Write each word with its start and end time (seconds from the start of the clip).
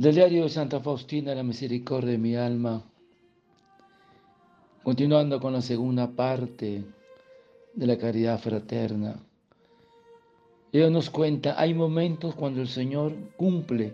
Del 0.00 0.14
diario 0.14 0.44
de 0.44 0.48
Santa 0.48 0.80
Faustina, 0.80 1.34
la 1.34 1.42
misericordia 1.42 2.12
de 2.12 2.16
mi 2.16 2.34
alma. 2.34 2.82
Continuando 4.82 5.38
con 5.38 5.52
la 5.52 5.60
segunda 5.60 6.10
parte 6.10 6.82
de 7.74 7.86
la 7.86 7.98
caridad 7.98 8.40
fraterna. 8.40 9.22
Ella 10.72 10.88
nos 10.88 11.10
cuenta, 11.10 11.60
hay 11.60 11.74
momentos 11.74 12.34
cuando 12.34 12.62
el 12.62 12.68
Señor 12.68 13.12
cumple 13.36 13.92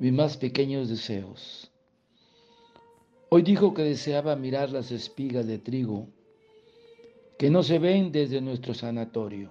mis 0.00 0.12
más 0.12 0.36
pequeños 0.36 0.88
deseos. 0.88 1.70
Hoy 3.28 3.42
dijo 3.42 3.72
que 3.72 3.82
deseaba 3.82 4.34
mirar 4.34 4.70
las 4.70 4.90
espigas 4.90 5.46
de 5.46 5.58
trigo 5.58 6.08
que 7.38 7.50
no 7.50 7.62
se 7.62 7.78
ven 7.78 8.10
desde 8.10 8.40
nuestro 8.40 8.74
sanatorio. 8.74 9.50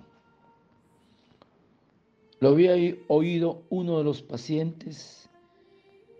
Lo 2.41 2.49
había 2.49 2.73
oído 3.07 3.63
uno 3.69 3.97
de 3.99 4.03
los 4.03 4.21
pacientes 4.21 5.28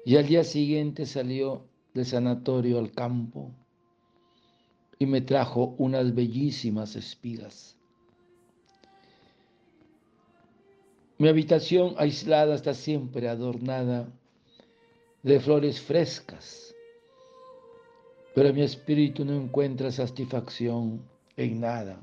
y 0.06 0.16
al 0.16 0.28
día 0.28 0.44
siguiente 0.44 1.06
salió 1.06 1.66
del 1.94 2.06
sanatorio 2.06 2.80
al 2.80 2.92
campo 2.92 3.52
y 4.98 5.06
me 5.06 5.22
trajo 5.22 5.76
unas 5.78 6.14
bellísimas 6.14 6.96
espigas. 6.96 7.78
Mi 11.18 11.28
habitación 11.28 11.96
aislada 11.98 12.56
está 12.56 12.74
siempre 12.74 13.28
adornada 13.28 14.10
de 15.22 15.40
flores 15.40 15.82
frescas, 15.82 16.74
pero 18.34 18.54
mi 18.54 18.62
espíritu 18.62 19.26
no 19.26 19.34
encuentra 19.34 19.92
satisfacción 19.92 21.02
en 21.36 21.60
nada. 21.60 22.02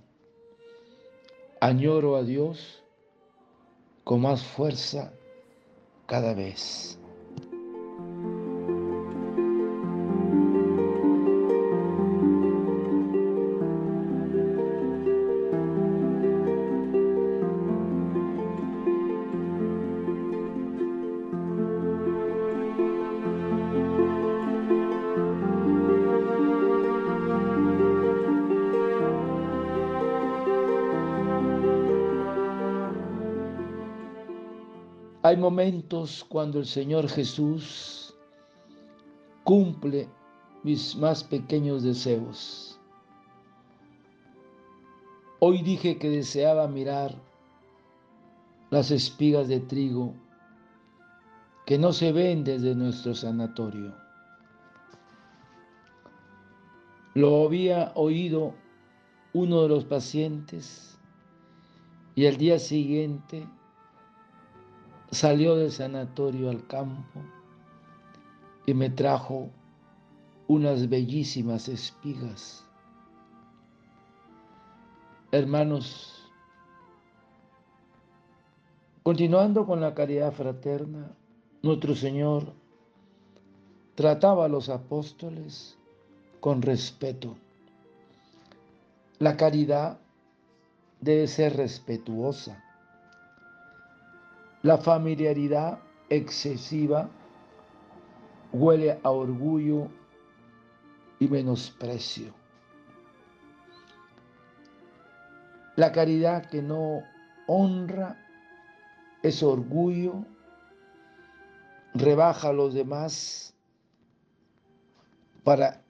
Añoro 1.61 2.17
a 2.17 2.22
Dios 2.22 2.83
con 4.05 4.20
más 4.20 4.42
fuerza 4.42 5.12
cada 6.06 6.34
vez. 6.34 6.98
Hay 35.27 35.37
momentos 35.37 36.25
cuando 36.29 36.61
el 36.61 36.67
Señor 36.67 37.09
Jesús 37.09 38.15
cumple 39.43 40.09
mis 40.63 40.95
más 40.95 41.25
pequeños 41.25 41.83
deseos. 41.83 42.79
Hoy 45.41 45.63
dije 45.63 45.98
que 45.98 46.11
deseaba 46.11 46.69
mirar 46.69 47.17
las 48.70 48.92
espigas 48.92 49.48
de 49.48 49.59
trigo 49.59 50.15
que 51.65 51.77
no 51.77 51.92
se 51.92 52.13
ven 52.13 52.45
desde 52.45 52.77
nuestro 52.77 53.13
sanatorio. 53.13 53.97
Lo 57.15 57.47
había 57.47 57.91
oído 57.97 58.55
uno 59.33 59.63
de 59.63 59.69
los 59.70 59.85
pacientes 59.86 60.97
y 62.15 62.27
al 62.27 62.36
día 62.36 62.61
siguiente 62.61 63.48
salió 65.11 65.56
del 65.56 65.70
sanatorio 65.70 66.50
al 66.50 66.67
campo 66.67 67.20
y 68.67 68.74
me 68.74 68.90
trajo 68.90 69.50
unas 70.48 70.89
bellísimas 70.89 71.68
espigas. 71.68 72.64
Hermanos, 75.30 76.28
continuando 79.02 79.67
con 79.67 79.80
la 79.80 79.94
caridad 79.94 80.33
fraterna, 80.33 81.12
nuestro 81.62 81.94
Señor 81.94 82.52
trataba 83.94 84.44
a 84.44 84.48
los 84.48 84.68
apóstoles 84.68 85.77
con 86.40 86.62
respeto. 86.62 87.36
La 89.18 89.36
caridad 89.36 89.98
debe 91.00 91.27
ser 91.27 91.56
respetuosa 91.56 92.66
la 94.62 94.78
familiaridad 94.78 95.78
excesiva 96.08 97.08
huele 98.52 98.98
a 99.02 99.11
orgullo 99.11 99.89
y 101.18 101.28
menosprecio. 101.28 102.34
La 105.77 105.92
caridad 105.92 106.46
que 106.46 106.62
no 106.62 107.02
honra 107.46 108.17
es 109.22 109.42
orgullo, 109.42 110.24
rebaja 111.94 112.48
a 112.48 112.52
los 112.52 112.73
demás 112.73 113.55
para 115.44 115.83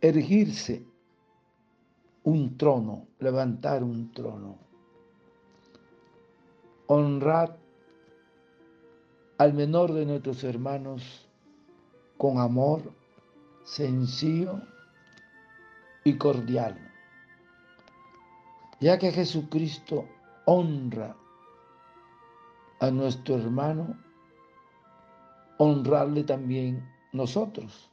erigirse 0.00 0.84
un 2.22 2.56
trono, 2.56 3.08
levantar 3.18 3.82
un 3.82 4.12
trono 4.12 4.65
honrad 6.86 7.56
al 9.38 9.52
menor 9.52 9.92
de 9.92 10.06
nuestros 10.06 10.44
hermanos 10.44 11.28
con 12.16 12.38
amor 12.38 12.92
sencillo 13.64 14.60
y 16.04 16.16
cordial, 16.16 16.78
ya 18.80 18.98
que 18.98 19.10
Jesucristo 19.10 20.06
honra 20.44 21.16
a 22.78 22.90
nuestro 22.90 23.34
hermano, 23.34 23.98
honrarle 25.58 26.22
también 26.22 26.88
nosotros. 27.12 27.90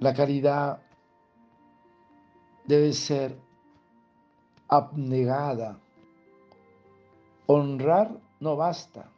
La 0.00 0.12
caridad 0.12 0.82
debe 2.66 2.92
ser 2.92 3.38
abnegada 4.66 5.78
Honrar 7.46 8.20
no 8.40 8.56
basta. 8.56 9.10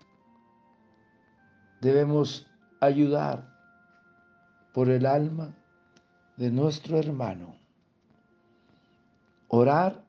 Debemos 1.81 2.47
ayudar 2.81 3.47
por 4.73 4.89
el 4.91 5.07
alma 5.07 5.55
de 6.37 6.51
nuestro 6.51 6.99
hermano. 6.99 7.55
Orar 9.49 10.05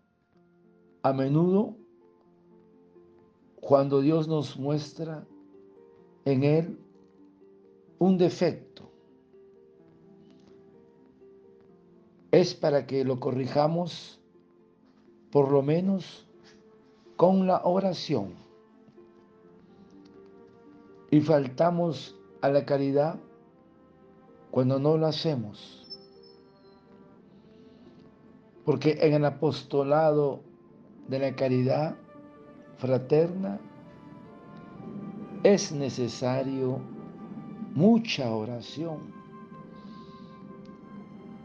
a 1.04 1.14
menudo 1.14 1.76
cuando 3.62 4.02
Dios 4.02 4.28
nos 4.28 4.58
muestra 4.58 5.26
en 6.26 6.44
él 6.44 6.80
un 8.00 8.18
defecto. 8.18 8.92
Es 12.32 12.54
para 12.54 12.86
que 12.86 13.04
lo 13.06 13.20
corrijamos 13.20 14.20
por 15.32 15.52
lo 15.52 15.62
menos 15.62 16.25
con 17.16 17.48
la 17.48 17.62
oración 17.64 18.34
y 21.12 21.22
faltamos 21.22 22.16
a 22.42 22.50
la 22.50 22.66
caridad 22.66 23.18
cuando 24.52 24.80
no 24.80 24.98
lo 24.98 25.08
hacemos. 25.08 25.82
Porque 28.66 28.98
en 29.02 29.14
el 29.14 29.26
apostolado 29.26 30.42
de 31.08 31.20
la 31.20 31.36
caridad 31.36 31.96
fraterna 32.78 33.60
es 35.44 35.72
necesario 35.72 36.80
mucha 37.76 38.34
oración 38.34 39.14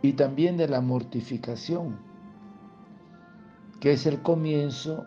y 0.02 0.14
también 0.14 0.56
de 0.56 0.66
la 0.66 0.80
mortificación, 0.80 1.98
que 3.80 3.92
es 3.92 4.06
el 4.06 4.22
comienzo 4.22 5.06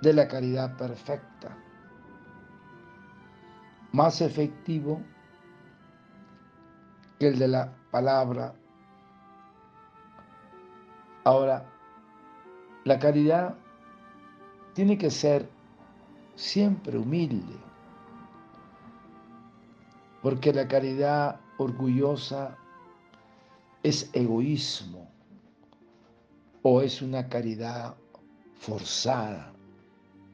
de 0.00 0.12
la 0.12 0.28
caridad 0.28 0.76
perfecta, 0.76 1.56
más 3.92 4.20
efectivo 4.20 5.00
que 7.18 7.28
el 7.28 7.38
de 7.38 7.48
la 7.48 7.72
palabra. 7.90 8.54
Ahora, 11.24 11.64
la 12.84 12.98
caridad 12.98 13.56
tiene 14.74 14.98
que 14.98 15.10
ser 15.10 15.48
siempre 16.34 16.98
humilde, 16.98 17.56
porque 20.22 20.52
la 20.52 20.68
caridad 20.68 21.40
orgullosa 21.56 22.56
es 23.82 24.10
egoísmo 24.12 25.10
o 26.62 26.82
es 26.82 27.00
una 27.00 27.28
caridad 27.28 27.96
forzada. 28.56 29.55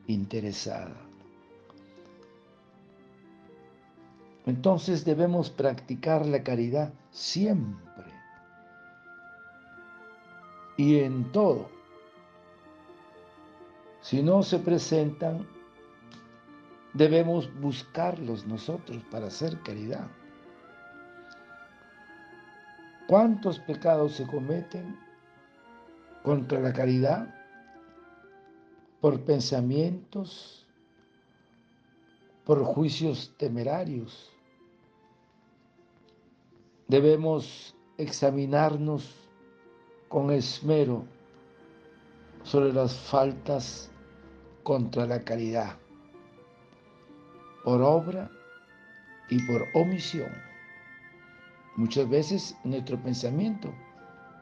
Interesada. 0.06 0.96
Entonces 4.46 5.04
debemos 5.04 5.50
practicar 5.50 6.26
la 6.26 6.42
caridad 6.42 6.92
siempre 7.10 8.04
y 10.76 10.98
en 10.98 11.30
todo. 11.30 11.68
Si 14.00 14.22
no 14.22 14.42
se 14.42 14.58
presentan, 14.58 15.46
debemos 16.92 17.48
buscarlos 17.60 18.46
nosotros 18.46 19.02
para 19.10 19.28
hacer 19.28 19.60
caridad. 19.62 20.08
¿Cuántos 23.06 23.60
pecados 23.60 24.14
se 24.14 24.26
cometen 24.26 24.98
contra 26.24 26.58
la 26.60 26.72
caridad? 26.72 27.41
Por 29.02 29.20
pensamientos, 29.20 30.62
por 32.44 32.62
juicios 32.64 33.34
temerarios. 33.36 34.30
Debemos 36.86 37.74
examinarnos 37.98 39.14
con 40.08 40.30
esmero 40.30 41.04
sobre 42.44 42.72
las 42.72 42.94
faltas 42.94 43.90
contra 44.62 45.06
la 45.06 45.22
caridad, 45.22 45.76
por 47.64 47.82
obra 47.82 48.30
y 49.30 49.42
por 49.46 49.66
omisión. 49.74 50.30
Muchas 51.76 52.08
veces 52.08 52.56
en 52.64 52.72
nuestro 52.72 53.02
pensamiento 53.02 53.74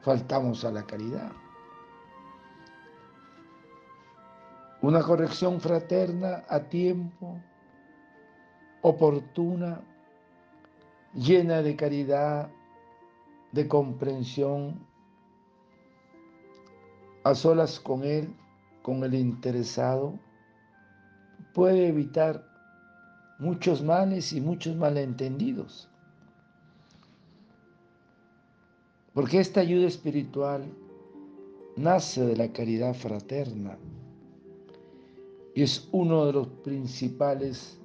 faltamos 0.03 0.65
a 0.65 0.71
la 0.71 0.85
caridad. 0.85 1.31
Una 4.81 5.03
corrección 5.03 5.61
fraterna 5.61 6.43
a 6.49 6.61
tiempo, 6.61 7.39
oportuna, 8.81 9.79
llena 11.13 11.61
de 11.61 11.75
caridad, 11.75 12.49
de 13.51 13.67
comprensión, 13.67 14.83
a 17.23 17.35
solas 17.35 17.79
con 17.79 18.03
él, 18.03 18.35
con 18.81 19.03
el 19.03 19.13
interesado, 19.13 20.17
puede 21.53 21.87
evitar 21.87 22.43
muchos 23.37 23.83
males 23.83 24.33
y 24.33 24.41
muchos 24.41 24.75
malentendidos. 24.75 25.91
Porque 29.13 29.39
esta 29.39 29.59
ayuda 29.59 29.87
espiritual 29.87 30.65
nace 31.75 32.25
de 32.25 32.35
la 32.35 32.51
caridad 32.51 32.95
fraterna 32.95 33.77
es 35.55 35.89
uno 35.91 36.25
de 36.25 36.33
los 36.33 36.47
principales 36.47 37.79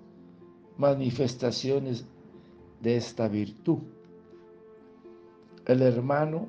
manifestaciones 0.79 2.05
de 2.81 2.97
esta 2.97 3.29
virtud. 3.29 3.79
El 5.65 5.83
hermano 5.83 6.49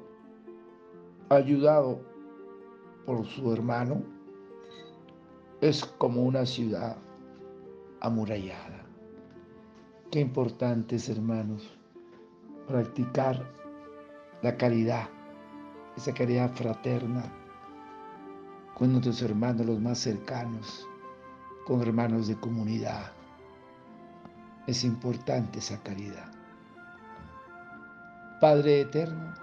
ayudado 1.29 1.99
por 3.05 3.25
su 3.25 3.51
hermano 3.51 4.03
es 5.61 5.83
como 5.83 6.23
una 6.23 6.45
ciudad 6.45 6.97
amurallada. 8.01 8.85
Qué 10.11 10.19
importante 10.19 10.97
es, 10.97 11.09
hermanos, 11.09 11.77
practicar 12.67 13.51
la 14.43 14.55
caridad, 14.55 15.09
esa 15.97 16.13
caridad 16.13 16.51
fraterna 16.53 17.23
con 18.75 18.91
nuestros 18.91 19.21
hermanos 19.23 19.65
los 19.65 19.79
más 19.81 19.97
cercanos, 19.97 20.86
con 21.67 21.81
hermanos 21.81 22.29
de 22.29 22.37
comunidad. 22.37 23.11
Es 24.67 24.85
importante 24.85 25.59
esa 25.59 25.77
caridad. 25.83 26.31
Padre 28.39 28.81
eterno, 28.81 29.33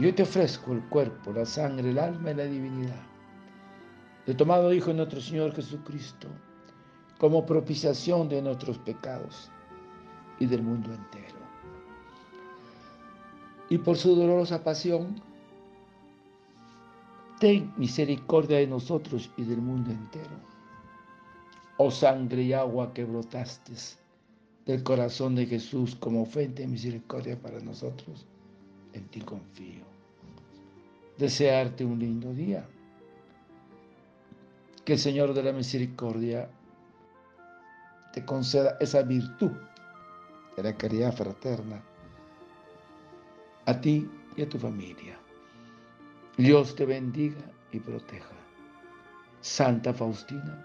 yo 0.00 0.12
te 0.12 0.24
ofrezco 0.24 0.72
el 0.72 0.82
cuerpo, 0.88 1.32
la 1.32 1.46
sangre, 1.46 1.90
el 1.90 2.00
alma 2.00 2.32
y 2.32 2.34
la 2.34 2.44
divinidad. 2.46 3.02
He 4.26 4.34
tomado 4.34 4.72
Hijo 4.72 4.88
de 4.88 4.94
nuestro 4.94 5.20
Señor 5.20 5.54
Jesucristo 5.54 6.26
como 7.18 7.46
propiciación 7.46 8.28
de 8.28 8.42
nuestros 8.42 8.76
pecados 8.78 9.48
y 10.40 10.46
del 10.46 10.64
mundo 10.64 10.92
entero. 10.92 11.38
Y 13.68 13.78
por 13.78 13.96
su 13.96 14.16
dolorosa 14.16 14.64
pasión, 14.64 15.22
ten 17.38 17.72
misericordia 17.76 18.58
de 18.58 18.66
nosotros 18.66 19.30
y 19.36 19.44
del 19.44 19.58
mundo 19.58 19.92
entero. 19.92 20.55
Oh 21.78 21.90
sangre 21.90 22.42
y 22.42 22.52
agua 22.52 22.92
que 22.92 23.04
brotaste 23.04 23.72
del 24.64 24.82
corazón 24.82 25.34
de 25.34 25.46
Jesús 25.46 25.94
como 25.96 26.24
fuente 26.26 26.62
de 26.62 26.68
misericordia 26.68 27.40
para 27.40 27.60
nosotros 27.60 28.26
en 28.96 29.06
ti 29.08 29.20
confío. 29.20 29.84
Desearte 31.18 31.84
un 31.84 31.98
lindo 31.98 32.32
día. 32.32 32.66
Que 34.84 34.94
el 34.94 34.98
Señor 34.98 35.34
de 35.34 35.42
la 35.42 35.52
Misericordia 35.52 36.48
te 38.12 38.24
conceda 38.24 38.76
esa 38.80 39.02
virtud 39.02 39.50
de 40.56 40.62
la 40.62 40.74
caridad 40.76 41.12
fraterna 41.12 41.82
a 43.66 43.80
ti 43.80 44.08
y 44.36 44.42
a 44.42 44.48
tu 44.48 44.58
familia. 44.58 45.18
Dios 46.36 46.74
te 46.76 46.86
bendiga 46.86 47.44
y 47.72 47.80
proteja. 47.80 48.34
Santa 49.40 49.92
Faustina, 49.92 50.64